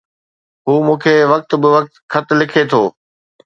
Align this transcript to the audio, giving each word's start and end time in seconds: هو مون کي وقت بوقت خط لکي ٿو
هو 0.65 0.75
مون 0.85 0.97
کي 1.03 1.15
وقت 1.31 1.49
بوقت 1.63 1.91
خط 2.11 2.27
لکي 2.39 2.63
ٿو 2.71 2.81